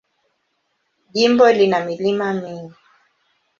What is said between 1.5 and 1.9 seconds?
lina